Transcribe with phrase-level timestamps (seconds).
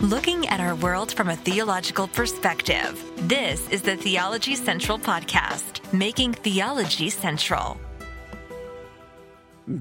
[0.00, 3.02] looking at our world from a theological perspective.
[3.28, 7.76] This is the Theology Central Podcast, making theology central.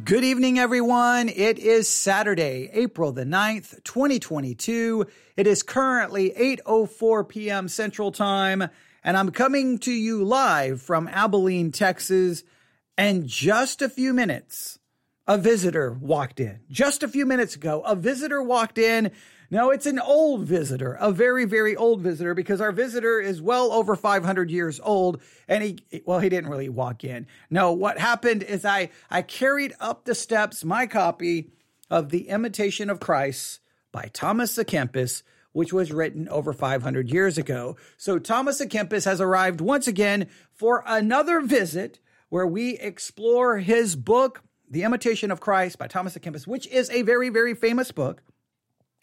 [0.04, 1.30] Good evening, everyone.
[1.30, 5.06] It is Saturday, April the 9th, 2022.
[5.38, 7.68] It is currently 8.04 p.m.
[7.68, 8.68] Central Time,
[9.04, 12.44] and I'm coming to you live from Abilene, Texas.
[12.98, 14.80] And just a few minutes,
[15.28, 16.60] a visitor walked in.
[16.72, 19.12] Just a few minutes ago, a visitor walked in
[19.50, 23.72] no, it's an old visitor, a very, very old visitor, because our visitor is well
[23.72, 25.22] over 500 years old.
[25.48, 27.28] And he, well, he didn't really walk in.
[27.50, 31.52] No, what happened is I, I carried up the steps my copy
[31.90, 33.62] of The Imitation of Christ
[33.94, 37.78] by Thomas à Kempis, which was written over 500 years ago.
[37.96, 43.96] So Thomas à Kempis has arrived once again for another visit where we explore his
[43.96, 47.94] book, The Imitation of Christ by Thomas à Kempis, which is a very, very famous
[47.94, 48.22] book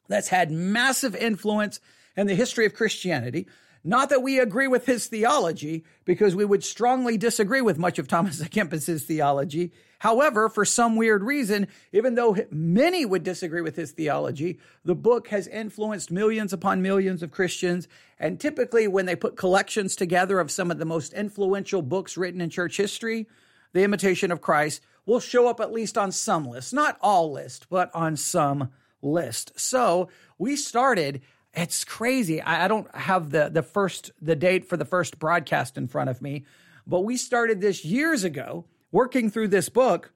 [0.08, 1.80] that's had massive influence
[2.16, 3.47] in the history of Christianity.
[3.86, 8.08] Not that we agree with his theology, because we would strongly disagree with much of
[8.08, 9.72] Thomas à Kempis's theology.
[9.98, 15.28] However, for some weird reason, even though many would disagree with his theology, the book
[15.28, 17.86] has influenced millions upon millions of Christians.
[18.18, 22.41] And typically, when they put collections together of some of the most influential books written
[22.41, 23.27] in church history,
[23.72, 27.66] The Imitation of Christ will show up at least on some lists, not all lists,
[27.68, 28.70] but on some
[29.05, 29.52] list.
[29.60, 31.20] So we started.
[31.52, 32.41] It's crazy.
[32.41, 36.11] I, I don't have the the first the date for the first broadcast in front
[36.11, 36.44] of me,
[36.86, 40.12] but we started this years ago, working through this book,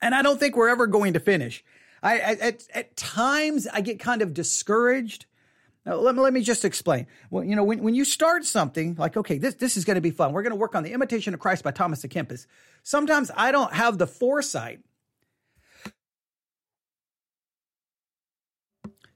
[0.00, 1.64] and I don't think we're ever going to finish.
[2.02, 5.26] I, at, at times I get kind of discouraged.
[5.84, 7.06] Now, let, me, let me just explain.
[7.30, 10.00] Well, you know, when, when you start something like, okay, this, this is going to
[10.00, 10.32] be fun.
[10.32, 12.46] We're going to work on the imitation of Christ by Thomas à Kempis.
[12.82, 14.80] Sometimes I don't have the foresight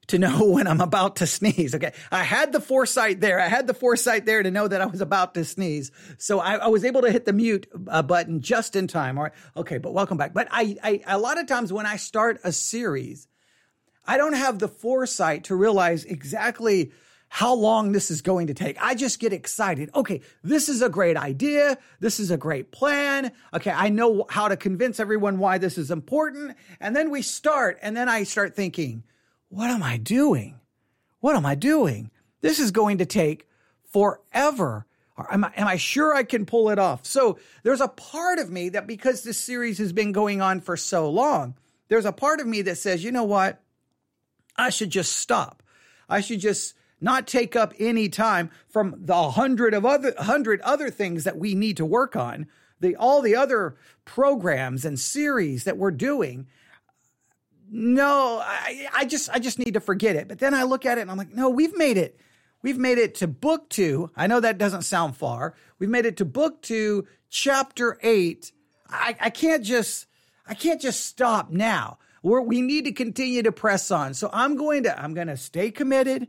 [0.08, 1.74] to know when I'm about to sneeze.
[1.74, 1.92] Okay.
[2.10, 3.40] I had the foresight there.
[3.40, 5.90] I had the foresight there to know that I was about to sneeze.
[6.18, 9.18] So I, I was able to hit the mute uh, button just in time.
[9.18, 9.32] All right.
[9.56, 9.78] Okay.
[9.78, 10.34] But welcome back.
[10.34, 13.28] But I, I, a lot of times when I start a series,
[14.04, 16.92] I don't have the foresight to realize exactly
[17.28, 18.80] how long this is going to take.
[18.80, 19.90] I just get excited.
[19.94, 21.76] Okay, this is a great idea.
[21.98, 23.32] This is a great plan.
[23.52, 26.56] Okay, I know how to convince everyone why this is important.
[26.80, 29.02] And then we start, and then I start thinking,
[29.48, 30.60] what am I doing?
[31.20, 32.10] What am I doing?
[32.40, 33.48] This is going to take
[33.92, 34.86] forever.
[35.30, 37.06] Am I, am I sure I can pull it off?
[37.06, 40.76] So there's a part of me that because this series has been going on for
[40.76, 41.54] so long,
[41.88, 43.62] there's a part of me that says, you know what?
[44.56, 45.62] I should just stop.
[46.08, 50.90] I should just not take up any time from the hundred of other hundred other
[50.90, 52.46] things that we need to work on,
[52.80, 56.46] the all the other programs and series that we're doing,
[57.70, 60.28] no, I, I just I just need to forget it.
[60.28, 62.18] But then I look at it and I'm like, no, we've made it.
[62.62, 64.10] We've made it to book two.
[64.16, 65.54] I know that doesn't sound far.
[65.78, 68.52] We've made it to book two, chapter eight.
[68.88, 70.06] I, I can't just
[70.46, 71.98] I can't just stop now.
[72.22, 74.14] We're, we need to continue to press on.
[74.14, 76.28] So I'm going to I'm going to stay committed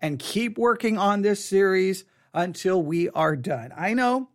[0.00, 3.72] and keep working on this series until we are done.
[3.76, 4.28] I know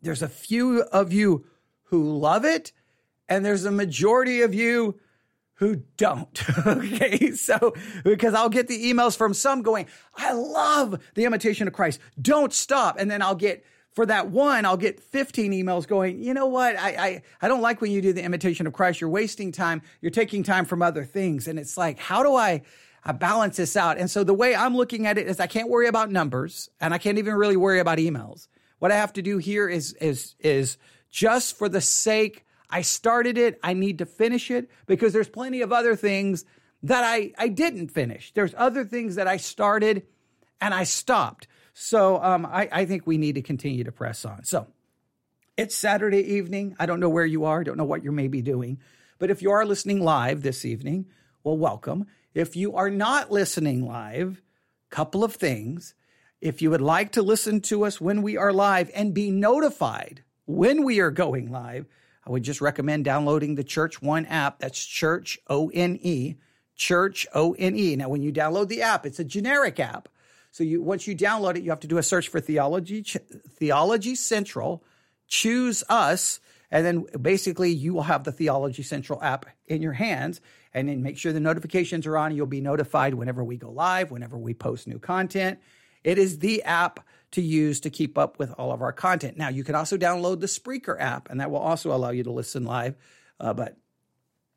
[0.00, 1.44] there's a few of you
[1.84, 2.72] who love it,
[3.28, 4.98] and there's a majority of you
[5.54, 6.42] who don't.
[6.66, 7.30] okay.
[7.32, 7.74] So,
[8.04, 9.86] because I'll get the emails from some going,
[10.16, 12.00] I love the imitation of Christ.
[12.20, 12.96] Don't stop.
[12.98, 16.76] And then I'll get, for that one, I'll get 15 emails going, you know what?
[16.76, 19.00] I, I, I don't like when you do the imitation of Christ.
[19.00, 19.82] You're wasting time.
[20.00, 21.46] You're taking time from other things.
[21.46, 22.62] And it's like, how do I,
[23.04, 23.98] I balance this out?
[23.98, 26.94] And so the way I'm looking at it is I can't worry about numbers and
[26.94, 28.48] I can't even really worry about emails.
[28.78, 30.76] What I have to do here is, is, is
[31.10, 33.60] just for the sake I started it.
[33.62, 36.44] I need to finish it because there's plenty of other things
[36.82, 38.32] that I, I didn't finish.
[38.32, 40.06] There's other things that I started
[40.60, 41.46] and I stopped.
[41.74, 44.44] So um, I, I think we need to continue to press on.
[44.44, 44.66] So
[45.56, 46.74] it's Saturday evening.
[46.80, 47.60] I don't know where you are.
[47.60, 48.80] I don't know what you may be doing.
[49.18, 51.06] But if you are listening live this evening,
[51.44, 52.06] well, welcome.
[52.34, 54.42] If you are not listening live,
[54.92, 55.94] couple of things.
[56.40, 60.22] If you would like to listen to us when we are live and be notified
[60.44, 61.86] when we are going live,
[62.24, 64.60] I would just recommend downloading the Church One app.
[64.60, 66.36] That's Church O N E,
[66.76, 67.96] Church O N E.
[67.96, 70.08] Now, when you download the app, it's a generic app.
[70.52, 74.14] So you once you download it, you have to do a search for theology theology
[74.14, 74.84] central,
[75.26, 76.40] choose us,
[76.70, 80.40] and then basically you will have the theology central app in your hands.
[80.74, 82.34] And then make sure the notifications are on.
[82.34, 85.58] You'll be notified whenever we go live, whenever we post new content.
[86.04, 87.00] It is the app
[87.32, 89.36] to use to keep up with all of our content.
[89.36, 92.32] Now, you can also download the Spreaker app, and that will also allow you to
[92.32, 92.94] listen live.
[93.40, 93.76] Uh, but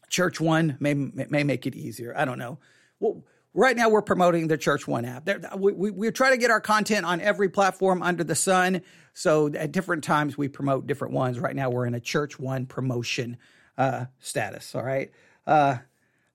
[0.09, 2.13] Church One may may make it easier.
[2.15, 2.59] I don't know.
[3.00, 5.27] Well, right now we're promoting the Church One app.
[5.57, 8.81] We, we, we try to get our content on every platform under the sun.
[9.13, 11.39] So at different times we promote different ones.
[11.39, 13.38] Right now we're in a Church One promotion
[13.77, 14.75] uh, status.
[14.75, 15.12] All right.
[15.48, 15.77] Uh,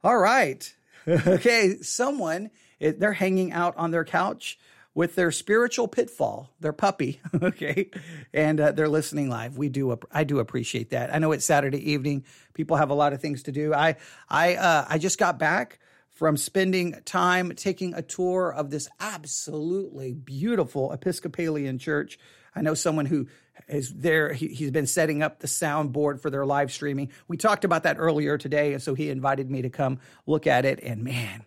[0.02, 0.74] all right.
[1.08, 1.76] okay.
[1.82, 4.58] Someone, they're hanging out on their couch
[5.00, 7.88] with their spiritual pitfall, their puppy, okay,
[8.34, 9.56] and uh, they're listening live.
[9.56, 11.14] We do, I do appreciate that.
[11.14, 13.72] I know it's Saturday evening; people have a lot of things to do.
[13.72, 13.96] I,
[14.28, 15.78] I, uh, I just got back
[16.10, 22.18] from spending time taking a tour of this absolutely beautiful Episcopalian church.
[22.54, 23.26] I know someone who
[23.68, 24.34] is there.
[24.34, 27.10] He, has been setting up the soundboard for their live streaming.
[27.26, 30.66] We talked about that earlier today, and so he invited me to come look at
[30.66, 30.78] it.
[30.82, 31.46] And man,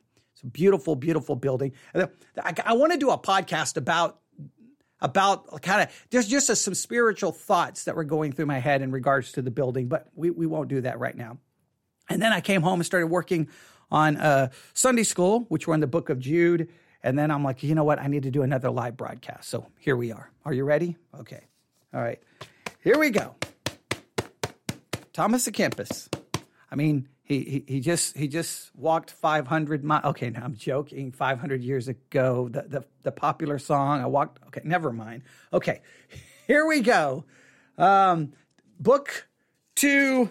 [0.52, 1.74] beautiful, beautiful building.
[1.96, 4.20] I, want to do a podcast about
[5.02, 8.82] about kind of there's just a, some spiritual thoughts that were going through my head
[8.82, 11.38] in regards to the building, but we, we won't do that right now.
[12.10, 13.50] And then I came home and started working
[13.92, 16.70] on uh, Sunday school, which were in the book of Jude.
[17.04, 18.00] And then I'm like, you know what?
[18.00, 19.50] I need to do another live broadcast.
[19.50, 20.32] So here we are.
[20.46, 20.96] Are you ready?
[21.20, 21.48] Okay.
[21.94, 22.22] All right.
[22.82, 23.36] Here we go.
[25.12, 26.10] Thomas à Kempis.
[26.72, 30.04] I mean, he, he, just he just walked 500 miles.
[30.06, 31.12] Okay, now I'm joking.
[31.12, 34.02] 500 years ago, the, the the popular song.
[34.02, 34.40] I walked.
[34.48, 35.24] Okay, never mind.
[35.54, 35.82] Okay,
[36.48, 37.24] here we go.
[37.78, 38.34] Um,
[38.78, 39.28] book
[39.76, 40.30] two,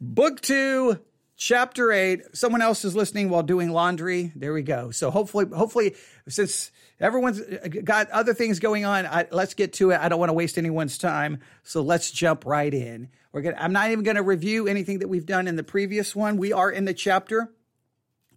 [0.00, 0.98] book two,
[1.36, 2.22] chapter eight.
[2.36, 4.32] Someone else is listening while doing laundry.
[4.34, 4.90] There we go.
[4.90, 5.94] So hopefully, hopefully,
[6.28, 7.40] since everyone's
[7.84, 10.00] got other things going on, I, let's get to it.
[10.00, 13.08] I don't want to waste anyone's time, so let's jump right in.
[13.36, 16.16] We're gonna, I'm not even going to review anything that we've done in the previous
[16.16, 16.38] one.
[16.38, 17.52] We are in the chapter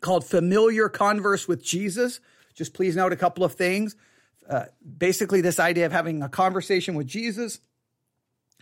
[0.01, 2.19] called Familiar Converse with Jesus.
[2.53, 3.95] Just please note a couple of things.
[4.49, 4.65] Uh,
[4.97, 7.61] basically, this idea of having a conversation with Jesus.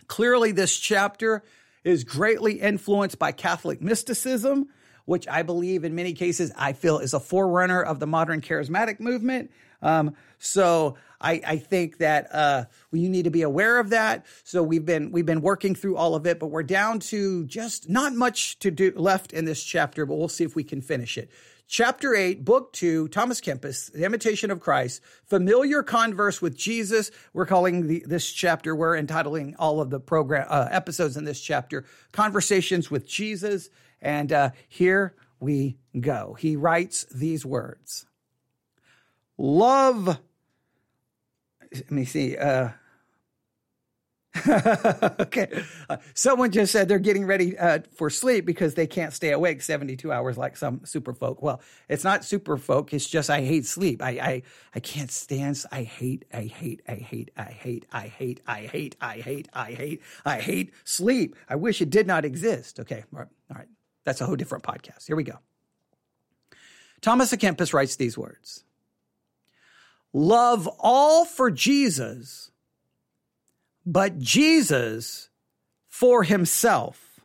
[0.06, 1.42] Clearly, this chapter
[1.82, 4.68] is greatly influenced by Catholic mysticism,
[5.06, 9.00] which I believe in many cases I feel is a forerunner of the modern charismatic
[9.00, 9.50] movement.
[9.82, 14.26] Um, so I, I think that uh, we need to be aware of that.
[14.44, 17.88] So we've been we've been working through all of it, but we're down to just
[17.88, 20.06] not much to do left in this chapter.
[20.06, 21.30] But we'll see if we can finish it.
[21.70, 27.10] Chapter 8, Book 2, Thomas Kempis, The Imitation of Christ, Familiar Converse with Jesus.
[27.34, 31.42] We're calling the, this chapter, we're entitling all of the program uh, episodes in this
[31.42, 33.68] chapter, Conversations with Jesus.
[34.00, 36.38] And uh, here we go.
[36.38, 38.06] He writes these words
[39.38, 40.18] Love
[41.72, 42.36] let me see.
[42.36, 42.70] Uh,
[44.48, 45.62] okay.
[45.88, 49.62] Uh, someone just said they're getting ready uh, for sleep because they can't stay awake
[49.62, 51.42] 72 hours like some super folk.
[51.42, 52.92] Well, it's not super folk.
[52.92, 54.02] It's just I hate sleep.
[54.02, 54.42] I, I,
[54.74, 55.64] I can't stand.
[55.72, 59.72] I hate, I hate, I hate, I hate, I hate, I hate, I hate, I
[59.72, 61.34] hate, I hate sleep.
[61.48, 62.80] I wish it did not exist.
[62.80, 63.04] Okay.
[63.12, 63.28] All right.
[63.50, 63.68] All right.
[64.04, 65.06] That's a whole different podcast.
[65.06, 65.38] Here we go.
[67.00, 68.64] Thomas Kempis writes these words
[70.12, 72.50] love all for Jesus,
[73.84, 75.28] but Jesus
[75.88, 77.20] for himself.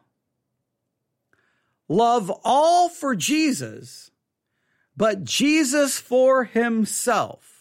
[1.88, 4.12] Love all for Jesus,
[4.96, 7.54] but Jesus for himself.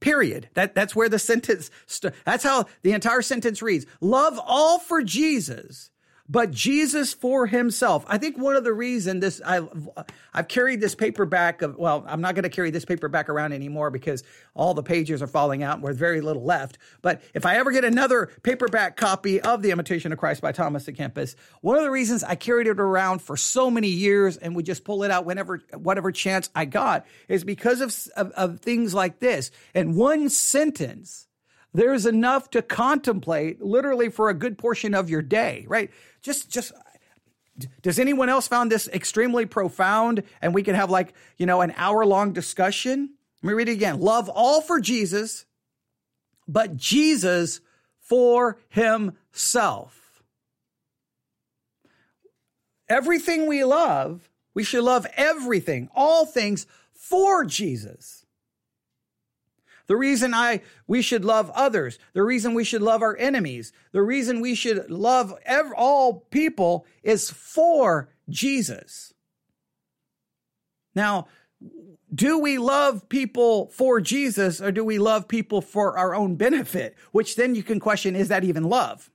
[0.00, 0.48] Period.
[0.54, 3.84] That, that's where the sentence, st- that's how the entire sentence reads.
[4.00, 5.90] Love all for Jesus,
[6.28, 8.04] but Jesus for himself.
[8.06, 9.88] I think one of the reason this I've
[10.34, 13.90] I've carried this paperback of well, I'm not going to carry this paperback around anymore
[13.90, 14.22] because
[14.54, 16.78] all the pages are falling out and there's very little left.
[17.00, 20.86] But if I ever get another paperback copy of The Imitation of Christ by Thomas
[20.86, 24.54] à Kempis, one of the reasons I carried it around for so many years and
[24.54, 28.60] would just pull it out whenever whatever chance I got is because of, of, of
[28.60, 29.50] things like this.
[29.74, 31.28] And one sentence
[31.74, 35.90] there's enough to contemplate literally for a good portion of your day, right?
[36.28, 36.72] Just, just,
[37.80, 41.72] does anyone else found this extremely profound and we can have like, you know, an
[41.74, 43.14] hour long discussion?
[43.42, 43.98] Let me read it again.
[43.98, 45.46] Love all for Jesus,
[46.46, 47.62] but Jesus
[48.02, 50.22] for himself.
[52.90, 58.17] Everything we love, we should love everything, all things for Jesus.
[59.88, 64.02] The reason I we should love others, the reason we should love our enemies, the
[64.02, 69.14] reason we should love ev- all people is for Jesus.
[70.94, 71.26] Now,
[72.14, 76.96] do we love people for Jesus or do we love people for our own benefit?
[77.12, 79.10] Which then you can question is that even love?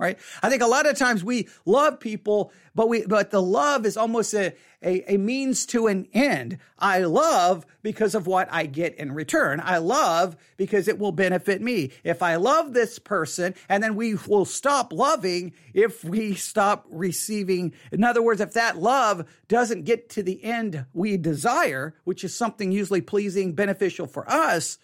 [0.00, 0.18] Right?
[0.42, 3.98] I think a lot of times we love people, but we but the love is
[3.98, 6.58] almost a, a, a, means to an end.
[6.78, 9.60] I love because of what I get in return.
[9.62, 11.90] I love because it will benefit me.
[12.02, 17.74] If I love this person, and then we will stop loving if we stop receiving.
[17.92, 22.34] In other words, if that love doesn't get to the end we desire, which is
[22.34, 24.78] something usually pleasing, beneficial for us,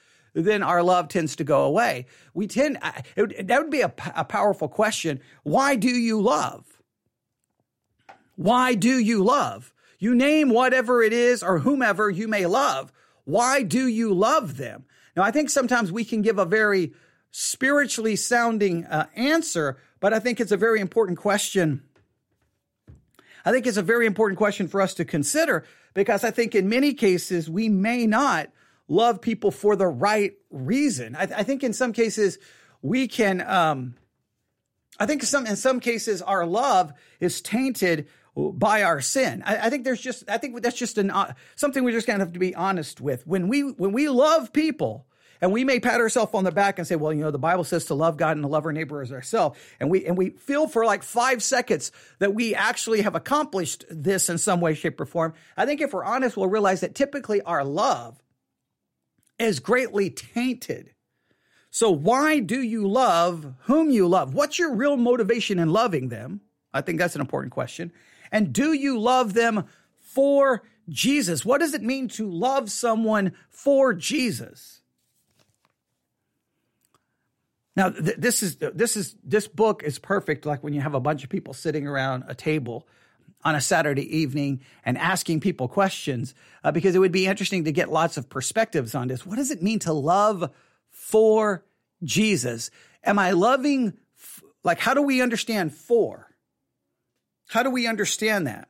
[0.44, 2.06] then our love tends to go away.
[2.34, 2.78] We tend,
[3.16, 5.20] it, that would be a, a powerful question.
[5.44, 6.82] Why do you love?
[8.36, 9.72] Why do you love?
[9.98, 12.92] You name whatever it is or whomever you may love.
[13.24, 14.84] Why do you love them?
[15.16, 16.92] Now, I think sometimes we can give a very
[17.30, 21.82] spiritually sounding uh, answer, but I think it's a very important question.
[23.42, 25.64] I think it's a very important question for us to consider
[25.94, 28.50] because I think in many cases we may not
[28.88, 31.16] love people for the right reason.
[31.16, 32.38] I, I think in some cases
[32.82, 33.40] we can.
[33.40, 33.94] Um,
[34.98, 39.42] I think some in some cases our love is tainted by our sin.
[39.44, 42.20] I, I think there's just I think that's just an uh, something we're just kind
[42.20, 43.26] of have to be honest with.
[43.26, 45.06] When we when we love people.
[45.38, 47.62] And we may pat ourselves on the back and say, well, you know, the Bible
[47.62, 49.58] says to love God and to love our neighbor as ourselves.
[49.78, 54.30] And we, and we feel for like five seconds that we actually have accomplished this
[54.30, 55.34] in some way, shape, or form.
[55.54, 58.18] I think if we're honest, we'll realize that typically our love
[59.38, 60.90] is greatly tainted.
[61.70, 64.34] So, why do you love whom you love?
[64.34, 66.40] What's your real motivation in loving them?
[66.72, 67.92] I think that's an important question.
[68.32, 69.64] And do you love them
[70.00, 71.44] for Jesus?
[71.44, 74.80] What does it mean to love someone for Jesus?
[77.76, 80.46] Now, th- this is this is this book is perfect.
[80.46, 82.88] Like when you have a bunch of people sitting around a table
[83.46, 86.34] on a Saturday evening and asking people questions
[86.64, 89.24] uh, because it would be interesting to get lots of perspectives on this.
[89.24, 90.50] What does it mean to love
[90.90, 91.64] for
[92.02, 92.72] Jesus?
[93.04, 96.26] Am I loving, f- like, how do we understand for?
[97.46, 98.68] How do we understand that?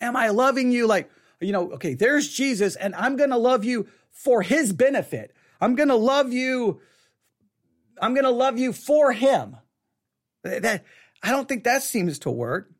[0.00, 3.64] Am I loving you like, you know, okay, there's Jesus and I'm going to love
[3.64, 5.34] you for his benefit.
[5.60, 6.80] I'm going to love you.
[8.00, 9.56] I'm going to love you for him.
[10.44, 10.84] That
[11.20, 12.70] I don't think that seems to work.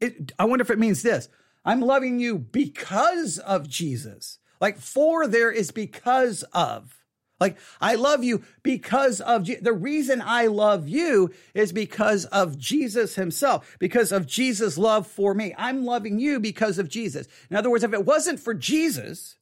[0.00, 1.28] It, I wonder if it means this.
[1.64, 4.38] I'm loving you because of Jesus.
[4.60, 6.94] Like for there is because of.
[7.40, 12.58] Like I love you because of Je- the reason I love you is because of
[12.58, 15.54] Jesus himself, because of Jesus' love for me.
[15.56, 17.28] I'm loving you because of Jesus.
[17.48, 19.36] In other words, if it wasn't for Jesus,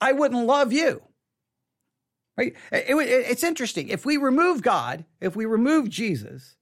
[0.00, 1.02] I wouldn't love you.
[2.38, 2.54] Right?
[2.72, 3.88] It, it, it's interesting.
[3.88, 6.55] If we remove God, if we remove Jesus,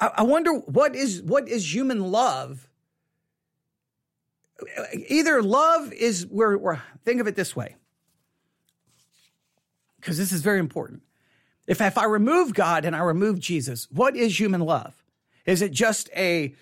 [0.00, 2.68] I, wonder what is what is human love.
[5.08, 7.76] Either love is we're, we're think of it this way,
[10.00, 11.02] because this is very important.
[11.66, 15.04] If if I remove God and I remove Jesus, what is human love?
[15.44, 16.54] Is it just a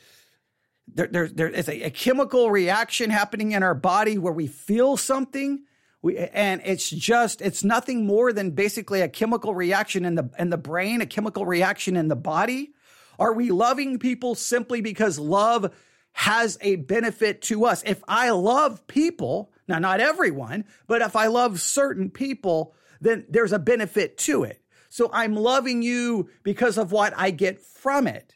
[0.95, 4.97] there, there, there is a, a, chemical reaction happening in our body where we feel
[4.97, 5.65] something
[6.01, 10.51] we, and it's just it's nothing more than basically a chemical reaction in the in
[10.51, 12.73] the brain a chemical reaction in the body
[13.19, 15.75] are we loving people simply because love
[16.13, 17.83] has a benefit to us?
[17.85, 23.53] If I love people, now not everyone, but if I love certain people, then there's
[23.53, 24.63] a benefit to it.
[24.89, 28.35] So I'm loving you because of what I get from it.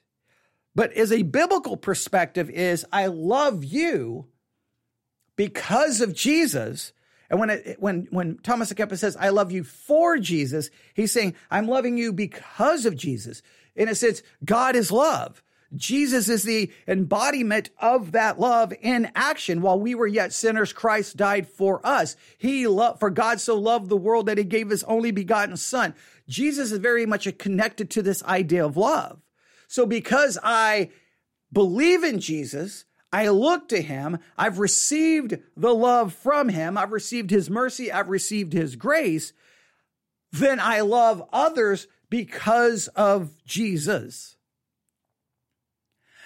[0.74, 4.26] But as a biblical perspective is I love you
[5.36, 6.92] because of Jesus.
[7.30, 11.12] And when it, when when Thomas à Kempis says I love you for Jesus, he's
[11.12, 13.42] saying I'm loving you because of Jesus
[13.74, 15.42] in a sense, God is love.
[15.74, 19.62] Jesus is the embodiment of that love in action.
[19.62, 22.14] While we were yet sinners, Christ died for us.
[22.36, 25.94] He loved, for God so loved the world that he gave his only begotten son.
[26.28, 29.20] Jesus is very much connected to this idea of love.
[29.66, 30.90] So because I
[31.50, 34.18] believe in Jesus, I look to him.
[34.36, 36.76] I've received the love from him.
[36.76, 37.90] I've received his mercy.
[37.92, 39.32] I've received his grace.
[40.32, 44.36] Then I love others because of Jesus.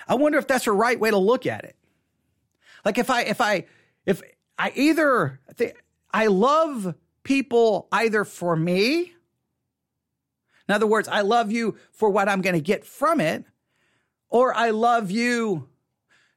[0.09, 1.77] I wonder if that's the right way to look at it.
[2.85, 3.67] Like if I, if I,
[4.05, 4.21] if
[4.59, 5.39] I either,
[6.13, 9.13] I love people either for me,
[10.69, 13.45] in other words, I love you for what I'm going to get from it,
[14.29, 15.69] or I love you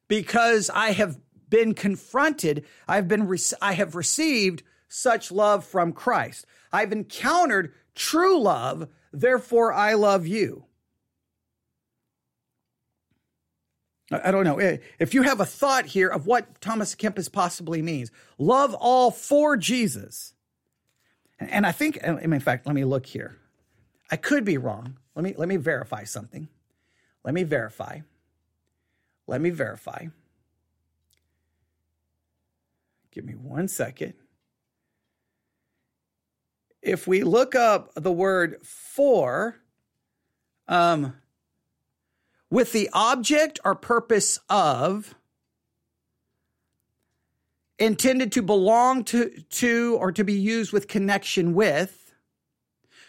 [0.08, 1.18] because I have
[1.50, 6.46] been confronted, I've been, I have received such love from Christ.
[6.72, 10.66] I've encountered true love Therefore, I love you.
[14.12, 14.58] I don't know.
[14.58, 19.12] Eh, if you have a thought here of what Thomas Kempis possibly means, love all
[19.12, 20.34] for Jesus.
[21.40, 23.38] And I think, in fact, let me look here.
[24.12, 24.98] I could be wrong.
[25.16, 26.50] let me let me verify something.
[27.24, 28.00] Let me verify.
[29.28, 30.08] Let me verify.
[33.12, 34.14] Give me one second.
[36.82, 39.58] If we look up the word for,
[40.68, 41.16] um,
[42.50, 45.16] with the object or purpose of,
[47.78, 52.14] intended to belong to, to or to be used with connection with,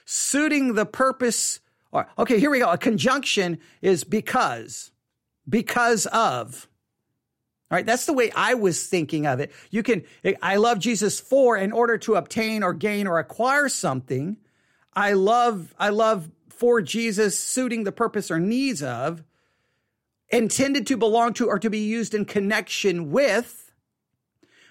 [0.05, 1.61] suiting the purpose.
[1.93, 2.71] Or, okay, here we go.
[2.71, 4.91] A conjunction is because,
[5.49, 6.69] because of.
[7.71, 9.53] All right, that's the way I was thinking of it.
[9.71, 10.03] You can,
[10.43, 14.39] I love Jesus for in order to obtain or gain or acquire something.
[14.93, 19.23] I love, I love for Jesus suiting the purpose or needs of,
[20.31, 23.73] intended to belong to or to be used in connection with,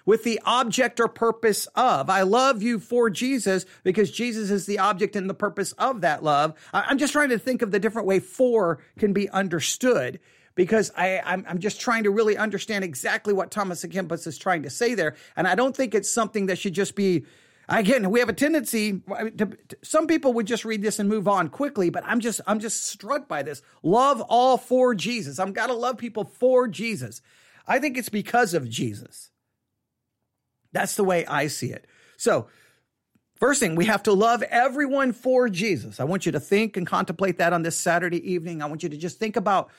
[0.04, 2.10] with the object or purpose of.
[2.10, 6.22] I love you for Jesus because Jesus is the object and the purpose of that
[6.22, 6.54] love.
[6.74, 10.20] I'm just trying to think of the different way for can be understood
[10.60, 14.36] because I, I'm, I'm just trying to really understand exactly what Thomas à Kempis is
[14.36, 15.16] trying to say there.
[15.34, 17.24] And I don't think it's something that should just be,
[17.66, 19.00] again, we have a tendency,
[19.38, 22.42] to, to, some people would just read this and move on quickly, but I'm just,
[22.46, 23.62] I'm just struck by this.
[23.82, 25.38] Love all for Jesus.
[25.38, 27.22] I've got to love people for Jesus.
[27.66, 29.30] I think it's because of Jesus.
[30.72, 31.86] That's the way I see it.
[32.18, 32.48] So,
[33.36, 35.98] First thing, we have to love everyone for Jesus.
[35.98, 38.60] I want you to think and contemplate that on this Saturday evening.
[38.60, 39.70] I want you to just think about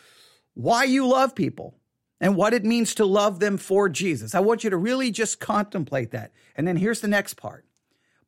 [0.53, 1.75] why you love people
[2.19, 4.35] and what it means to love them for Jesus.
[4.35, 6.31] I want you to really just contemplate that.
[6.55, 7.65] And then here's the next part.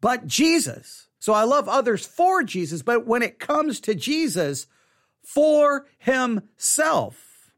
[0.02, 1.08] But Jesus.
[1.20, 4.68] So I love others for Jesus, but when it comes to Jesus,
[5.24, 7.52] for himself.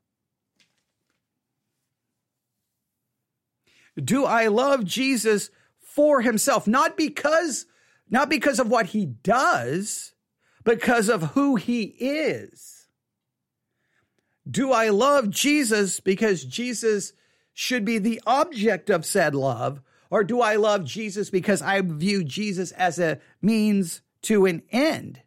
[3.97, 6.67] Do I love Jesus for himself?
[6.67, 7.65] Not because,
[8.09, 10.13] not because of what he does,
[10.63, 12.74] because of who he is.
[14.49, 17.13] Do I love Jesus because Jesus
[17.53, 19.81] should be the object of said love?
[20.09, 25.21] Or do I love Jesus because I view Jesus as a means to an end?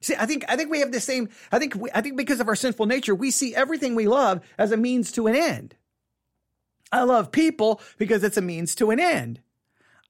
[0.00, 1.30] See, I think I think we have the same.
[1.50, 4.42] I think we, I think because of our sinful nature, we see everything we love
[4.58, 5.74] as a means to an end.
[6.92, 9.40] I love people because it's a means to an end.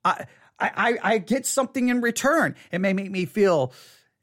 [0.04, 0.26] I
[0.58, 2.56] I I get something in return.
[2.72, 3.72] It may make me feel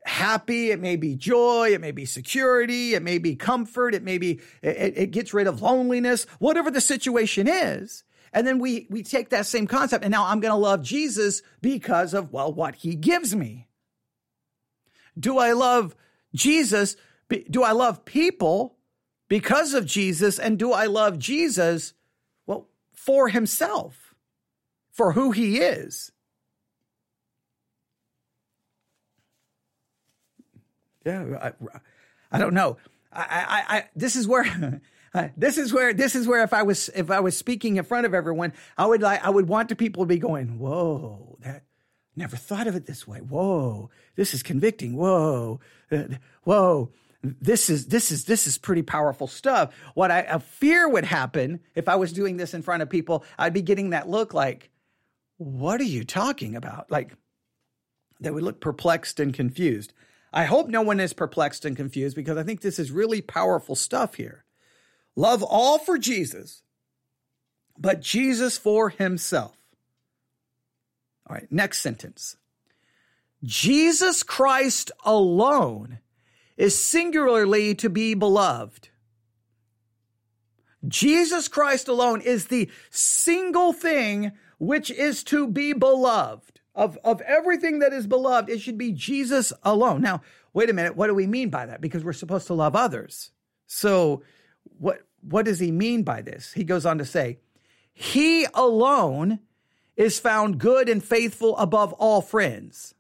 [0.05, 0.71] happy.
[0.71, 1.73] It may be joy.
[1.73, 2.93] It may be security.
[2.93, 3.93] It may be comfort.
[3.93, 8.03] It may be, it, it gets rid of loneliness, whatever the situation is.
[8.33, 11.41] And then we, we take that same concept and now I'm going to love Jesus
[11.61, 13.67] because of, well, what he gives me.
[15.19, 15.95] Do I love
[16.33, 16.95] Jesus?
[17.49, 18.77] Do I love people
[19.27, 20.39] because of Jesus?
[20.39, 21.93] And do I love Jesus,
[22.47, 24.15] well, for himself,
[24.91, 26.11] for who he is?
[31.05, 31.79] Yeah, I,
[32.31, 32.77] I don't know.
[33.11, 34.81] I, I, I this is where.
[35.35, 38.05] this is where this is where if I was if I was speaking in front
[38.05, 41.63] of everyone, I would like I would want the people to be going, "Whoa, that
[42.15, 43.19] never thought of it this way.
[43.19, 44.95] Whoa, this is convicting.
[44.95, 45.59] Whoa,
[45.91, 46.03] uh,
[46.43, 46.91] whoa."
[47.23, 49.75] This is this is this is pretty powerful stuff.
[49.93, 53.23] What I, I fear would happen if I was doing this in front of people,
[53.37, 54.71] I'd be getting that look like,
[55.37, 57.13] "What are you talking about?" Like
[58.21, 59.93] they would look perplexed and confused.
[60.33, 63.75] I hope no one is perplexed and confused because I think this is really powerful
[63.75, 64.45] stuff here.
[65.15, 66.63] Love all for Jesus,
[67.77, 69.57] but Jesus for himself.
[71.27, 72.37] All right, next sentence.
[73.43, 75.99] Jesus Christ alone
[76.55, 78.89] is singularly to be beloved.
[80.87, 87.79] Jesus Christ alone is the single thing which is to be beloved of, of everything
[87.79, 90.01] that is beloved, it should be Jesus alone.
[90.01, 90.21] Now,
[90.53, 90.95] wait a minute.
[90.95, 91.81] What do we mean by that?
[91.81, 93.31] Because we're supposed to love others.
[93.67, 94.23] So
[94.79, 96.53] what, what does he mean by this?
[96.53, 97.39] He goes on to say,
[97.93, 99.39] he alone
[99.97, 102.95] is found good and faithful above all friends.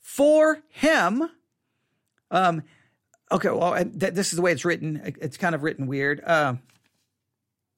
[0.00, 1.28] For him,
[2.30, 2.62] um,
[3.30, 5.14] okay, well, th- this is the way it's written.
[5.20, 6.20] It's kind of written weird.
[6.26, 6.60] Um,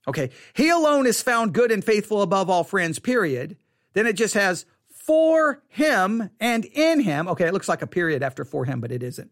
[0.09, 3.57] okay, he alone is found good and faithful above all friends, period.
[3.93, 4.67] Then it just has
[5.05, 7.29] for him and in him.
[7.29, 9.31] Okay, it looks like a period after for him, but it isn't.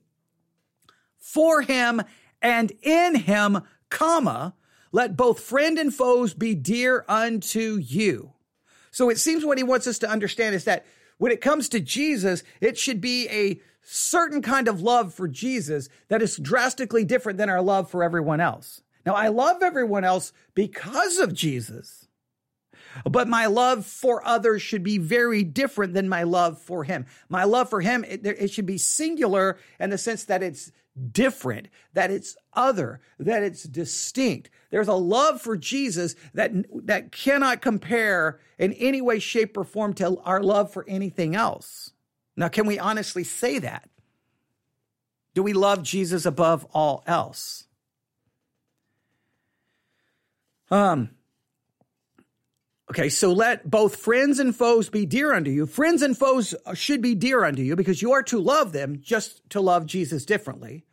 [1.18, 2.02] For him
[2.42, 4.54] and in him, comma,
[4.90, 8.32] let both friend and foes be dear unto you.
[8.90, 10.84] So it seems what he wants us to understand is that
[11.16, 15.88] when it comes to Jesus, it should be a certain kind of love for Jesus
[16.08, 18.82] that is drastically different than our love for everyone else.
[19.06, 22.08] Now, I love everyone else because of Jesus.
[23.04, 27.06] But my love for others should be very different than my love for him.
[27.28, 30.72] My love for him, it, it should be singular in the sense that it's
[31.10, 34.50] different, that it's other, that it's distinct.
[34.70, 36.52] There's a love for Jesus that,
[36.86, 41.92] that cannot compare in any way, shape, or form to our love for anything else.
[42.36, 43.88] Now, can we honestly say that?
[45.34, 47.64] Do we love Jesus above all else?
[50.70, 51.10] Um,
[52.92, 55.64] Okay, so let both friends and foes be dear unto you.
[55.64, 59.48] Friends and foes should be dear unto you because you are to love them just
[59.48, 60.84] to love Jesus differently.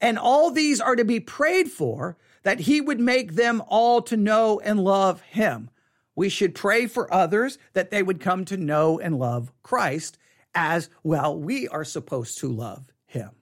[0.00, 4.16] And all these are to be prayed for that he would make them all to
[4.16, 5.68] know and love him.
[6.16, 10.16] We should pray for others that they would come to know and love Christ
[10.54, 13.32] as well we are supposed to love him.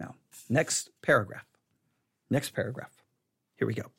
[0.00, 0.14] Now,
[0.48, 1.44] next paragraph.
[2.30, 3.04] Next paragraph.
[3.58, 3.90] Here we go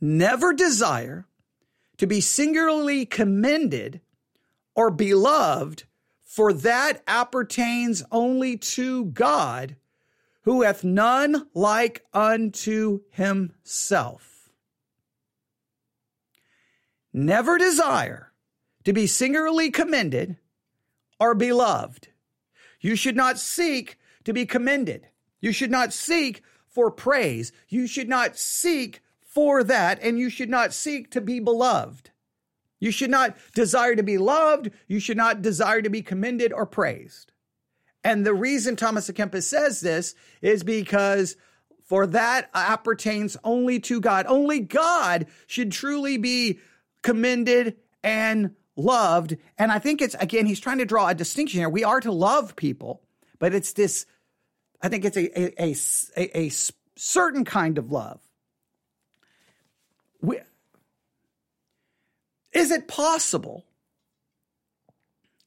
[0.00, 1.26] never desire
[1.96, 4.00] to be singularly commended
[4.74, 5.84] or beloved,
[6.24, 9.76] for that appertains only to God,
[10.42, 14.50] who hath none like unto himself.
[17.12, 18.32] Never desire
[18.84, 20.36] to be singularly commended
[21.20, 22.08] or beloved.
[22.80, 25.06] You should not seek to be commended.
[25.40, 27.52] You should not seek for praise.
[27.68, 29.00] You should not seek
[29.34, 32.10] for that, and you should not seek to be beloved.
[32.78, 34.70] You should not desire to be loved.
[34.86, 37.32] You should not desire to be commended or praised.
[38.04, 41.36] And the reason Thomas à Kempis says this is because
[41.84, 44.26] for that appertains only to God.
[44.28, 46.60] Only God should truly be
[47.02, 49.36] commended and loved.
[49.58, 51.68] And I think it's, again, he's trying to draw a distinction here.
[51.68, 53.02] We are to love people,
[53.38, 54.06] but it's this,
[54.82, 55.74] I think it's a, a, a,
[56.16, 56.50] a, a
[56.96, 58.20] certain kind of love
[60.24, 60.40] we,
[62.52, 63.64] is it possible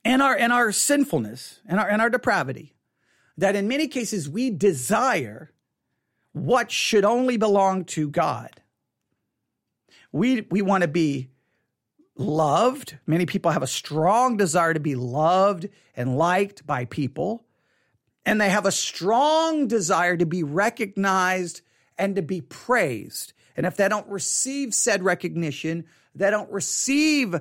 [0.04, 2.76] in our in our sinfulness and our in our depravity
[3.38, 5.52] that in many cases we desire
[6.34, 8.62] what should only belong to God?
[10.12, 11.30] We we want to be
[12.16, 12.98] loved.
[13.06, 17.46] Many people have a strong desire to be loved and liked by people.
[18.26, 21.62] And they have a strong desire to be recognized
[21.98, 23.34] and to be praised.
[23.58, 27.36] And if they don't receive said recognition, they don't receive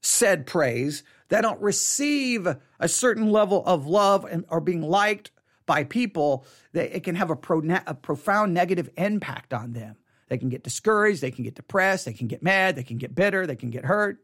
[0.00, 2.48] said praise, they don't receive
[2.80, 5.32] a certain level of love and, or being liked
[5.66, 9.96] by people, that it can have a, pro, a profound negative impact on them.
[10.28, 13.14] They can get discouraged, they can get depressed, they can get mad, they can get
[13.14, 14.18] bitter, they can get hurt.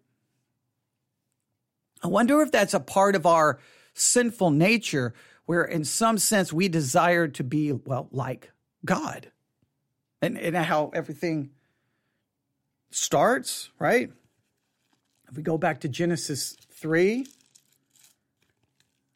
[2.02, 3.60] I wonder if that's a part of our
[3.94, 5.14] sinful nature
[5.46, 8.52] where, in some sense, we desire to be, well, like
[8.84, 9.30] God
[10.20, 11.50] and, and how everything
[12.90, 14.10] starts, right?
[15.30, 17.26] If we go back to Genesis 3,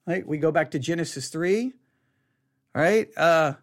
[0.06, 0.26] right?
[0.26, 1.72] We go back to Genesis 3,
[2.74, 3.08] right?
[3.16, 3.54] Uh,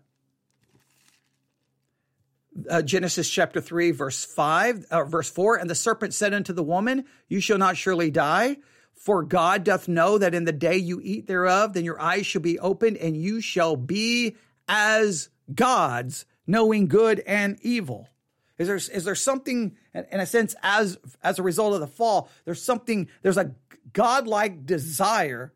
[2.69, 5.57] uh, Genesis chapter 3, verse 5, uh, verse 4.
[5.57, 8.57] And the serpent said unto the woman, You shall not surely die,
[8.95, 12.41] for God doth know that in the day you eat thereof, then your eyes shall
[12.41, 14.35] be opened, and you shall be
[14.67, 18.09] as gods, knowing good and evil?
[18.57, 22.27] Is there, is there something, in a sense, as, as a result of the fall,
[22.43, 23.53] there's something, there's a
[23.93, 25.53] godlike desire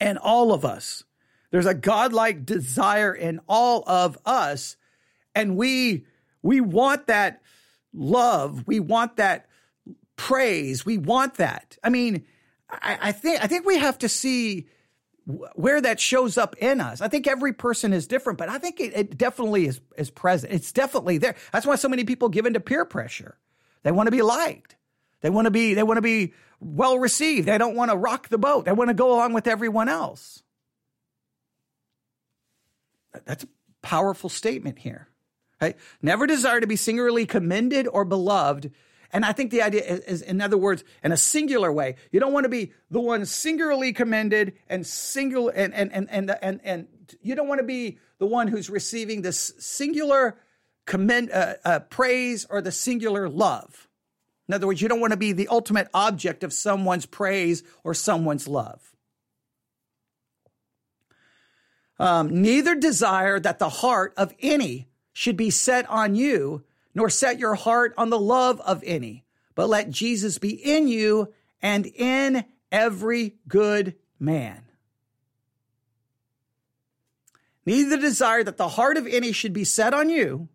[0.00, 1.04] in all of us.
[1.52, 4.76] There's a godlike desire in all of us.
[5.36, 6.04] And we,
[6.42, 7.40] we want that
[7.92, 8.64] love.
[8.66, 9.46] We want that
[10.16, 10.84] praise.
[10.84, 11.78] We want that.
[11.82, 12.24] I mean,
[12.68, 14.66] I, I think, I think we have to see
[15.26, 17.00] where that shows up in us.
[17.00, 20.52] I think every person is different, but I think it, it, definitely is, is present.
[20.52, 21.34] It's definitely there.
[21.52, 23.38] That's why so many people give into peer pressure.
[23.82, 24.76] They want to be liked.
[25.22, 27.48] They want to be, they want to be well received.
[27.48, 28.66] They don't want to rock the boat.
[28.66, 30.42] They want to go along with everyone else.
[33.24, 33.48] That's a
[33.80, 35.08] powerful statement here.
[35.60, 35.76] Right?
[36.02, 38.72] Never desire to be singularly commended or beloved
[39.14, 41.94] and I think the idea is, is, in other words, in a singular way.
[42.10, 46.36] You don't want to be the one singularly commended and singular and and and and
[46.42, 46.88] and, and
[47.22, 50.36] you don't want to be the one who's receiving this singular
[50.84, 53.88] commend uh, uh, praise or the singular love.
[54.48, 57.94] In other words, you don't want to be the ultimate object of someone's praise or
[57.94, 58.82] someone's love.
[62.00, 67.38] Um, neither desire that the heart of any should be set on you nor set
[67.38, 72.44] your heart on the love of any, but let Jesus be in you and in
[72.70, 74.62] every good man.
[77.66, 80.48] Neither desire that the heart of any should be set on you,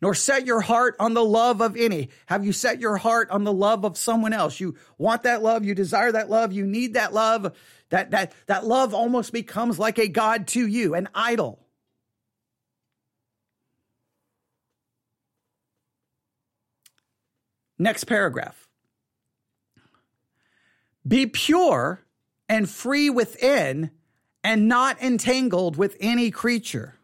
[0.00, 2.10] nor set your heart on the love of any.
[2.26, 4.60] Have you set your heart on the love of someone else?
[4.60, 7.56] You want that love, you desire that love, you need that love.
[7.90, 11.66] That that that love almost becomes like a god to you, an idol.
[17.78, 18.68] Next paragraph.
[21.06, 22.02] Be pure
[22.48, 23.90] and free within
[24.42, 26.96] and not entangled with any creature.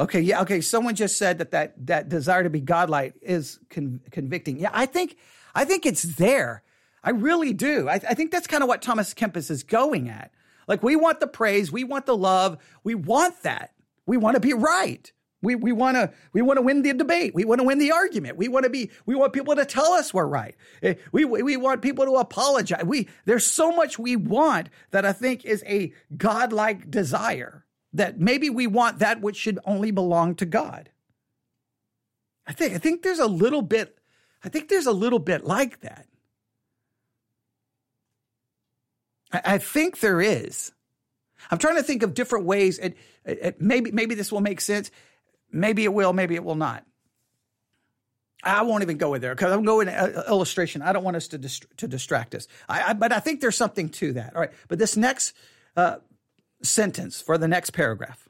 [0.00, 0.60] Okay, yeah, okay.
[0.60, 4.58] Someone just said that that, that desire to be godlike is con- convicting.
[4.58, 5.16] Yeah, I think
[5.54, 6.62] I think it's there.
[7.02, 7.88] I really do.
[7.88, 10.30] I, I think that's kind of what Thomas Kempis is going at.
[10.68, 13.72] Like we want the praise, we want the love, we want that.
[14.06, 15.10] We want to be right.
[15.40, 17.34] We we want to we want to win the debate.
[17.34, 18.36] We want to win the argument.
[18.36, 20.56] We want to be we want people to tell us we're right.
[20.82, 22.84] Eh, we we want people to apologize.
[22.84, 28.50] We there's so much we want that I think is a godlike desire that maybe
[28.50, 30.90] we want that which should only belong to God.
[32.46, 33.96] I think I think there's a little bit
[34.42, 36.06] I think there's a little bit like that.
[39.32, 40.72] I, I think there is.
[41.50, 42.78] I'm trying to think of different ways.
[42.78, 44.90] It, it, maybe maybe this will make sense.
[45.50, 46.84] Maybe it will, maybe it will not.
[48.42, 50.80] I won't even go in there because I'm going uh, illustration.
[50.80, 52.46] I don't want us to dist- to distract us.
[52.68, 54.34] I, I, but I think there's something to that.
[54.34, 54.52] All right.
[54.68, 55.32] But this next
[55.76, 55.96] uh,
[56.62, 58.28] sentence for the next paragraph: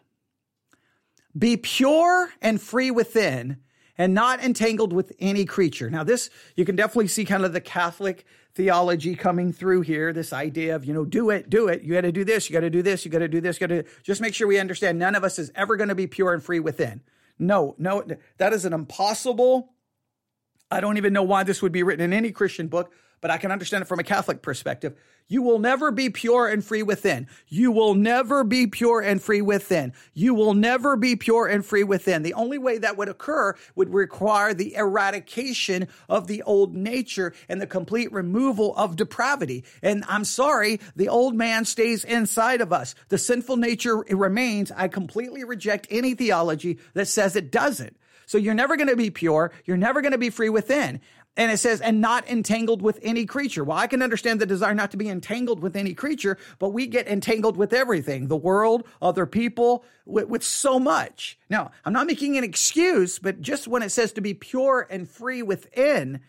[1.36, 3.58] "Be pure and free within,
[3.98, 7.60] and not entangled with any creature." Now, this you can definitely see kind of the
[7.60, 10.12] Catholic theology coming through here.
[10.12, 11.82] This idea of you know, do it, do it.
[11.82, 12.48] You got to do this.
[12.48, 13.04] You got to do this.
[13.04, 13.60] You got to do this.
[13.60, 14.98] You got to just make sure we understand.
[14.98, 17.02] None of us is ever going to be pure and free within.
[17.38, 18.04] No, no,
[18.38, 19.72] that is an impossible.
[20.70, 23.38] I don't even know why this would be written in any Christian book, but I
[23.38, 24.96] can understand it from a Catholic perspective.
[25.30, 27.26] You will never be pure and free within.
[27.48, 29.92] You will never be pure and free within.
[30.14, 32.22] You will never be pure and free within.
[32.22, 37.60] The only way that would occur would require the eradication of the old nature and
[37.60, 39.64] the complete removal of depravity.
[39.82, 42.94] And I'm sorry, the old man stays inside of us.
[43.10, 44.72] The sinful nature remains.
[44.72, 47.98] I completely reject any theology that says it doesn't.
[48.28, 49.52] So you're never going to be pure.
[49.64, 51.00] You're never going to be free within.
[51.38, 53.62] And it says, and not entangled with any creature.
[53.62, 56.88] Well, I can understand the desire not to be entangled with any creature, but we
[56.88, 61.38] get entangled with everything the world, other people, with, with, so much.
[61.48, 65.08] Now, I'm not making an excuse, but just when it says to be pure and
[65.08, 66.20] free within,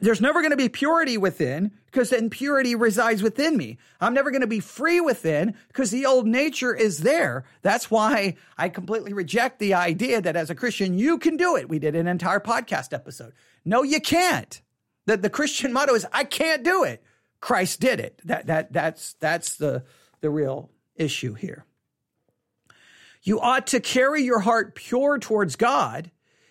[0.00, 3.78] there's never going to be purity within because then purity resides within me.
[4.00, 7.44] I'm never going to be free within because the old nature is there.
[7.62, 11.68] That's why I completely reject the idea that as a Christian, you can do it.
[11.68, 13.32] We did an entire podcast episode.
[13.64, 14.60] No, you can't.
[15.06, 17.02] The, the Christian motto is, I can't do it.
[17.40, 18.20] Christ did it.
[18.24, 19.84] That, that, that's, that's the,
[20.20, 21.64] the real issue here.
[23.22, 26.10] You ought to carry your heart pure towards God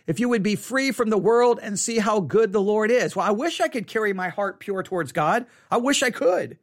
[0.09, 3.15] if you would be free from the world and see how good the Lord is.
[3.15, 5.45] Well, I wish I could carry my heart pure towards God.
[5.69, 6.57] I wish I could.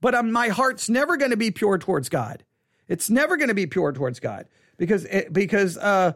[0.00, 2.42] But um, my heart's never going to be pure towards God.
[2.88, 6.14] It's never going to be pure towards God because it, because uh,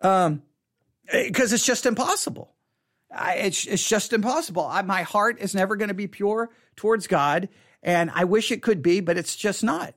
[0.00, 0.42] um,
[1.10, 2.54] because it's just impossible.
[3.10, 4.64] I, it's it's just impossible.
[4.64, 7.48] I, my heart is never going to be pure towards God,
[7.82, 9.92] and I wish it could be, but it's just not.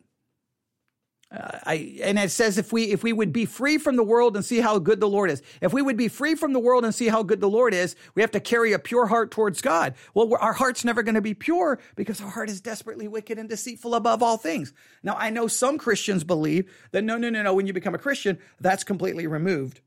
[1.32, 4.36] Uh, I and it says if we if we would be free from the world
[4.36, 6.84] and see how good the Lord is, if we would be free from the world
[6.84, 9.62] and see how good the Lord is, we have to carry a pure heart towards
[9.62, 9.94] God.
[10.16, 13.48] Well, our heart's never going to be pure because our heart is desperately wicked and
[13.48, 14.74] deceitful above all things.
[15.04, 17.54] Now, I know some Christians believe that no, no, no, no.
[17.54, 19.82] When you become a Christian, that's completely removed.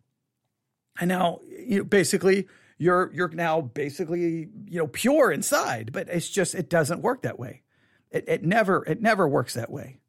[1.00, 2.46] And now, you know, basically,
[2.78, 7.38] you're you're now basically you know pure inside but it's just it doesn't work that
[7.38, 7.62] way
[8.10, 10.00] it, it never it never works that way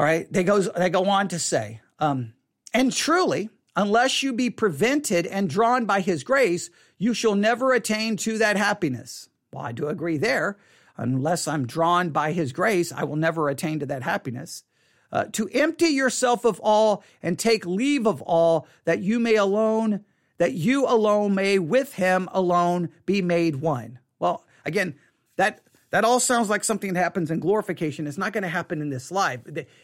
[0.00, 0.32] all right?
[0.32, 2.32] They goes they go on to say um,
[2.72, 8.16] and truly unless you be prevented and drawn by his grace you shall never attain
[8.16, 9.28] to that happiness.
[9.52, 10.56] Well i do agree there.
[10.96, 14.64] Unless i'm drawn by his grace i will never attain to that happiness.
[15.12, 20.02] Uh, to empty yourself of all and take leave of all that you may alone
[20.38, 23.98] that you alone may with him alone be made one.
[24.18, 24.94] Well, again,
[25.36, 25.60] that
[25.90, 28.06] that all sounds like something that happens in glorification.
[28.06, 29.40] It's not going to happen in this life.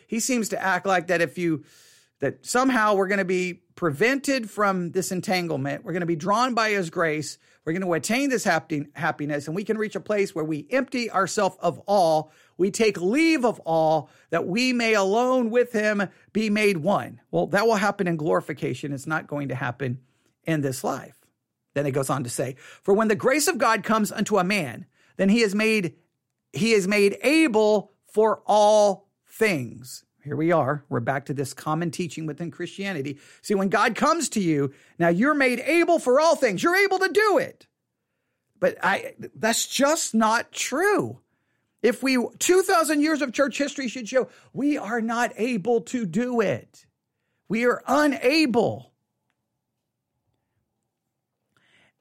[0.07, 1.65] He seems to act like that if you
[2.21, 5.85] that somehow we're going to be prevented from this entanglement.
[5.85, 7.37] We're going to be drawn by his grace.
[7.65, 10.67] We're going to attain this happy, happiness and we can reach a place where we
[10.71, 12.33] empty ourselves of all.
[12.57, 17.21] We take leave of all that we may alone with him be made one.
[17.31, 18.93] Well, that will happen in glorification.
[18.93, 20.01] It's not going to happen
[20.45, 21.17] in this life.
[21.75, 24.45] Then it goes on to say, For when the grace of God comes unto a
[24.45, 25.95] man, then he is made
[26.53, 30.05] he is made able for all things.
[30.23, 30.85] here we are.
[30.89, 33.19] We're back to this common teaching within Christianity.
[33.43, 36.63] See, when God comes to you, now you're made able for all things.
[36.63, 37.67] You're able to do it.
[38.59, 41.21] But I that's just not true.
[41.83, 46.41] If we 2000 years of church history should show we are not able to do
[46.41, 46.87] it.
[47.49, 48.93] We are unable.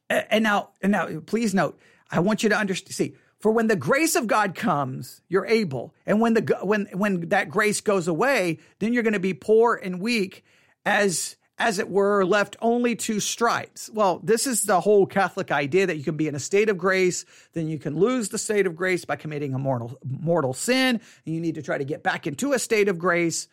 [0.10, 1.80] And now and now please note,
[2.16, 5.94] I want you to understand see for when the grace of God comes, you're able.
[6.06, 9.76] And when the when when that grace goes away, then you're going to be poor
[9.76, 10.44] and weak
[10.86, 13.90] as as it were left only to stripes.
[13.94, 16.78] Well, this is the whole Catholic idea that you can be in a state of
[16.78, 17.24] grace,
[17.54, 21.36] then you can lose the state of grace by committing a mortal mortal sin, and
[21.36, 23.48] you need to try to get back into a state of grace.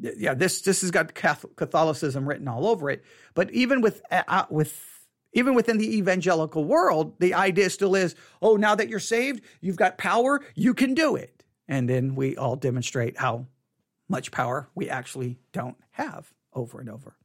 [0.00, 3.04] Yeah, this this has got Catholicism written all over it.
[3.34, 4.99] But even with uh, with
[5.32, 9.76] even within the evangelical world, the idea still is, oh, now that you're saved, you've
[9.76, 11.44] got power, you can do it.
[11.68, 13.46] And then we all demonstrate how
[14.08, 17.16] much power we actually don't have over and over.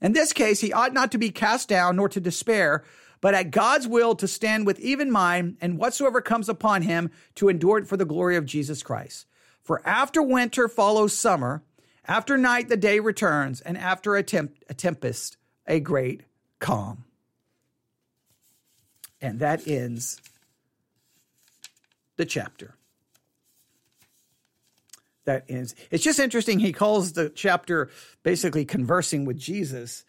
[0.00, 2.82] In this case, he ought not to be cast down nor to despair,
[3.20, 7.48] but at God's will to stand with even mind and whatsoever comes upon him to
[7.48, 9.26] endure it for the glory of Jesus Christ.
[9.62, 11.62] For after winter follows summer,
[12.06, 16.22] after night the day returns, and after a, temp- a tempest, a great
[16.58, 17.04] calm.
[19.24, 20.20] And that ends
[22.18, 22.74] the chapter.
[25.24, 25.74] That ends.
[25.90, 26.58] It's just interesting.
[26.58, 27.88] He calls the chapter
[28.22, 30.04] basically conversing with Jesus,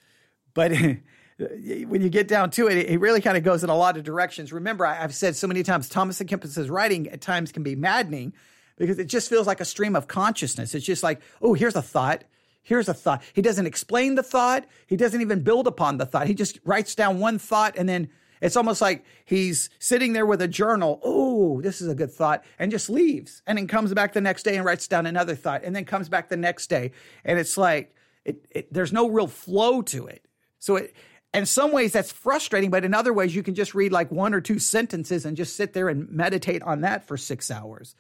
[0.54, 0.72] but
[1.38, 4.04] when you get down to it, it really kind of goes in a lot of
[4.04, 4.52] directions.
[4.52, 8.34] Remember, I've said so many times, Thomas Kempis's writing at times can be maddening
[8.76, 10.76] because it just feels like a stream of consciousness.
[10.76, 12.26] It's just like, oh, here's a thought.
[12.64, 13.24] Here's a thought.
[13.32, 14.66] He doesn't explain the thought.
[14.88, 16.28] He doesn't even build upon the thought.
[16.28, 18.10] He just writes down one thought and then
[18.42, 21.00] it's almost like he's sitting there with a journal.
[21.04, 24.44] Oh, this is a good thought, and just leaves, and then comes back the next
[24.44, 26.92] day and writes down another thought, and then comes back the next day,
[27.24, 30.26] and it's like it, it, there's no real flow to it.
[30.60, 30.96] So it,
[31.34, 34.34] in some ways that's frustrating, but in other ways you can just read like one
[34.34, 37.96] or two sentences and just sit there and meditate on that for six hours.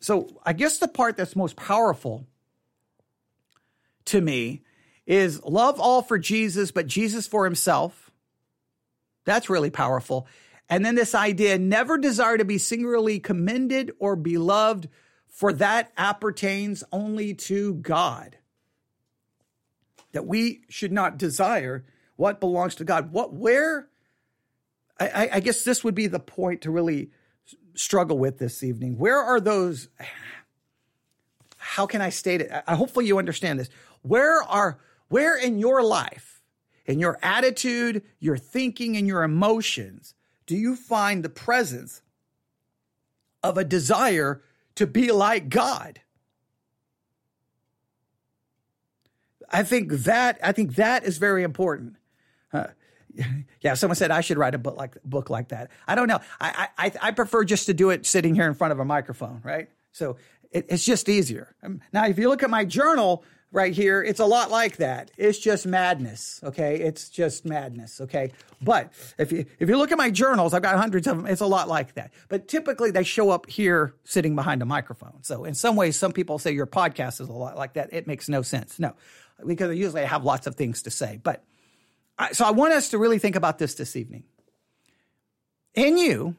[0.00, 2.26] So I guess the part that's most powerful
[4.06, 4.62] to me
[5.06, 8.05] is love all for Jesus, but Jesus for himself
[9.26, 10.26] that's really powerful.
[10.70, 14.88] And then this idea never desire to be singularly commended or beloved,
[15.28, 18.38] for that appertains only to God.
[20.12, 21.84] That we should not desire
[22.16, 23.12] what belongs to God.
[23.12, 23.88] What, where,
[24.98, 27.10] I, I guess this would be the point to really
[27.74, 28.96] struggle with this evening.
[28.96, 29.88] Where are those?
[31.58, 32.50] How can I state it?
[32.66, 33.68] I, hopefully you understand this.
[34.00, 36.35] Where are, where in your life
[36.86, 40.14] in your attitude, your thinking, and your emotions,
[40.46, 42.02] do you find the presence
[43.42, 44.42] of a desire
[44.76, 46.00] to be like God?
[49.50, 51.96] I think that I think that is very important.
[52.52, 52.66] Uh,
[53.60, 55.70] yeah, someone said I should write a book like book like that.
[55.86, 56.20] I don't know.
[56.40, 59.40] I I I prefer just to do it sitting here in front of a microphone,
[59.44, 59.68] right?
[59.92, 60.16] So
[60.50, 61.54] it, it's just easier.
[61.62, 65.10] Um, now, if you look at my journal, right here, it's a lot like that.
[65.16, 66.76] It's just madness, okay?
[66.76, 68.32] It's just madness, okay?
[68.60, 71.26] But if you if you look at my journals, I've got hundreds of them.
[71.26, 72.12] It's a lot like that.
[72.28, 75.22] But typically they show up here sitting behind a microphone.
[75.22, 77.90] So in some ways, some people say your podcast is a lot like that.
[77.92, 78.78] It makes no sense.
[78.78, 78.94] No,
[79.44, 81.20] because usually I have lots of things to say.
[81.22, 81.44] But
[82.18, 84.24] I, so I want us to really think about this this evening.
[85.74, 86.36] In you,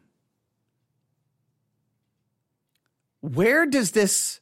[3.21, 4.39] where does this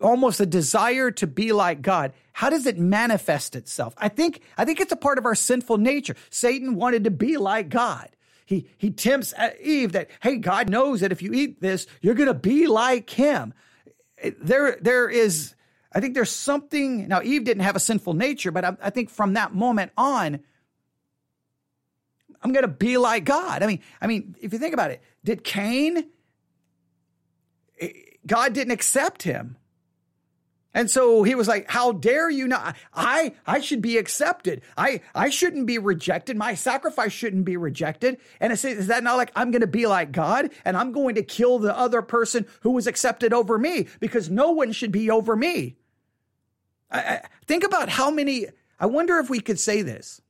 [0.00, 2.12] almost a desire to be like God.
[2.32, 3.94] How does it manifest itself?
[3.98, 6.16] I think I think it's a part of our sinful nature.
[6.30, 8.08] Satan wanted to be like God.
[8.46, 12.28] He he tempts Eve that hey, God knows that if you eat this, you're going
[12.28, 13.54] to be like him.
[14.40, 15.54] There there is
[15.92, 19.10] I think there's something now Eve didn't have a sinful nature, but I, I think
[19.10, 20.40] from that moment on
[22.42, 23.62] I'm going to be like God.
[23.62, 26.04] I mean, I mean, if you think about it, did Cain
[27.80, 27.88] eh,
[28.26, 29.56] God didn't accept him.
[30.74, 32.76] And so he was like, how dare you not?
[32.92, 34.62] I, I should be accepted.
[34.76, 36.36] I, I shouldn't be rejected.
[36.36, 38.18] My sacrifice shouldn't be rejected.
[38.40, 41.14] And it's, is that not like I'm going to be like God and I'm going
[41.14, 45.10] to kill the other person who was accepted over me because no one should be
[45.10, 45.76] over me.
[46.90, 48.46] I, I, think about how many,
[48.80, 50.20] I wonder if we could say this.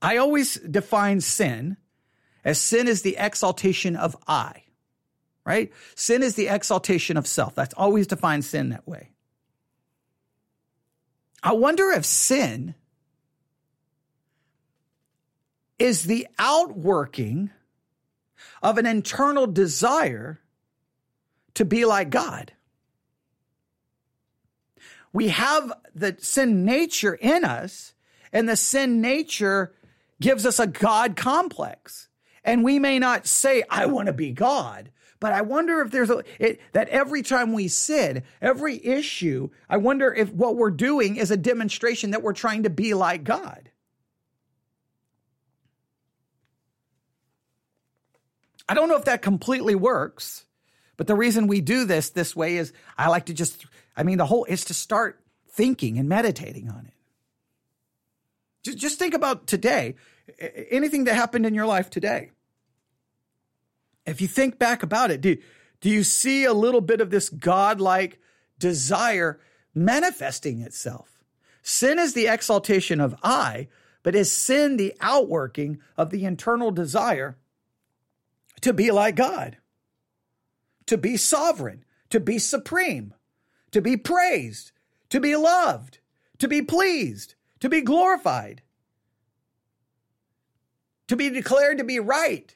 [0.00, 1.76] I always define sin
[2.42, 4.62] as sin is the exaltation of I
[5.46, 5.72] right?
[5.94, 7.54] Sin is the exaltation of self.
[7.54, 9.10] That's always defined sin that way.
[11.42, 12.74] I wonder if sin
[15.78, 17.50] is the outworking
[18.62, 20.40] of an internal desire
[21.54, 22.52] to be like God.
[25.16, 27.94] we have the sin nature in us,
[28.34, 29.72] and the sin nature
[30.20, 32.08] gives us a God complex.
[32.44, 36.10] And we may not say, I want to be God, but I wonder if there's
[36.10, 41.16] a, it, that every time we sin, every issue, I wonder if what we're doing
[41.16, 43.70] is a demonstration that we're trying to be like God.
[48.68, 50.44] I don't know if that completely works,
[50.96, 53.64] but the reason we do this this way is I like to just,
[53.96, 56.94] I mean, the whole is to start thinking and meditating on it.
[58.64, 59.94] Just, just think about today,
[60.70, 62.32] anything that happened in your life today.
[64.06, 65.36] If you think back about it, do,
[65.80, 68.20] do you see a little bit of this godlike
[68.58, 69.40] desire
[69.74, 71.22] manifesting itself?
[71.62, 73.68] Sin is the exaltation of I,
[74.02, 77.36] but is sin the outworking of the internal desire
[78.60, 79.58] to be like God,
[80.86, 83.14] to be sovereign, to be supreme,
[83.72, 84.72] to be praised,
[85.10, 85.98] to be loved,
[86.38, 88.62] to be pleased, to be glorified,
[91.08, 92.55] to be declared to be right.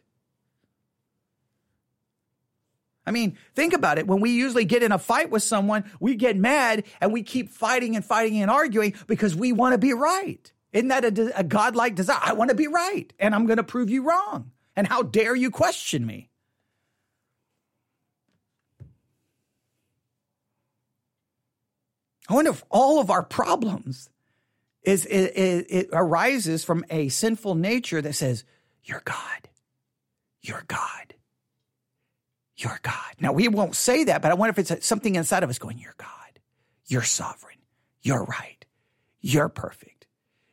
[3.10, 4.06] I mean, think about it.
[4.06, 7.48] When we usually get in a fight with someone, we get mad and we keep
[7.50, 10.52] fighting and fighting and arguing because we want to be right.
[10.72, 12.20] Isn't that a, a godlike desire?
[12.22, 14.52] I want to be right and I'm going to prove you wrong.
[14.76, 16.30] And how dare you question me?
[22.28, 24.08] I wonder if all of our problems
[24.84, 28.44] is it, it, it, arises from a sinful nature that says,
[28.84, 29.48] "You're God,
[30.42, 31.14] you're God,
[32.62, 35.50] you're God." Now we won't say that, but I wonder if it's something inside of
[35.50, 36.40] us going, "You're God,
[36.86, 37.58] you're sovereign,
[38.02, 38.64] you're right,
[39.20, 40.06] you're perfect,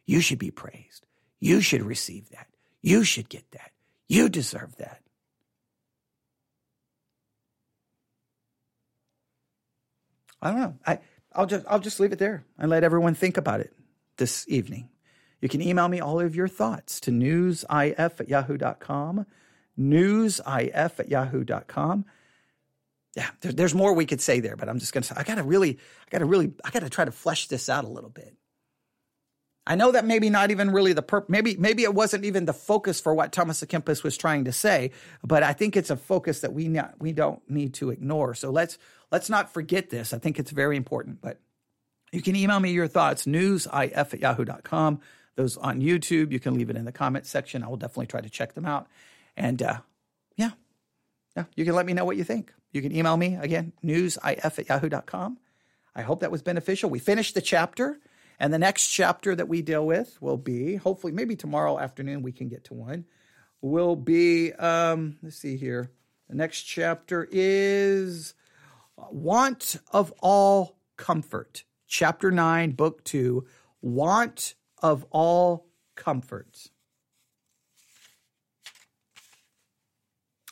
[0.06, 1.06] you should be praised,
[1.40, 2.48] you should receive that,
[2.82, 3.72] you should get that,
[4.08, 5.02] you deserve that."
[10.42, 10.78] I don't know.
[10.86, 11.00] I
[11.34, 13.74] I'll just I'll just leave it there and let everyone think about it
[14.18, 14.90] this evening.
[15.42, 19.26] You can email me all of your thoughts to newsif at yahoo.com.
[19.80, 22.06] Newsif at yahoo.com.
[23.16, 25.44] Yeah, there, there's more we could say there, but I'm just gonna say I gotta
[25.44, 28.36] really, I gotta really, I gotta try to flesh this out a little bit.
[29.66, 32.54] I know that maybe not even really the purpose, maybe maybe it wasn't even the
[32.54, 34.92] focus for what Thomas à Kempis was trying to say,
[35.24, 38.34] but I think it's a focus that we not, we don't need to ignore.
[38.34, 38.78] So let's
[39.12, 40.14] let's not forget this.
[40.14, 41.22] I think it's very important.
[41.22, 41.40] But
[42.12, 45.02] you can email me your thoughts, newsif at yahoo.com.
[45.36, 47.64] Those on YouTube, you can leave it in the comment section.
[47.64, 48.88] I will definitely try to check them out.
[49.38, 49.80] And uh,
[50.36, 50.52] yeah,
[51.38, 52.52] yeah, you can let me know what you think.
[52.74, 54.20] You can email me again, newsif
[54.60, 55.38] at yahoo.com.
[55.96, 56.90] I hope that was beneficial.
[56.90, 58.00] We finished the chapter.
[58.40, 62.32] And the next chapter that we deal with will be, hopefully, maybe tomorrow afternoon we
[62.32, 63.06] can get to one,
[63.62, 65.90] will be, um, let's see here.
[66.30, 68.36] The next chapter is
[68.96, 71.64] Want of All Comfort.
[71.88, 73.48] Chapter 9, Book 2,
[73.82, 76.70] Want of All Comfort.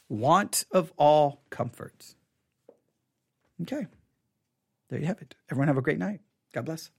[0.09, 2.15] Want of all comforts.
[3.61, 3.87] Okay.
[4.89, 5.35] There you have it.
[5.49, 6.21] Everyone have a great night.
[6.53, 6.91] God bless.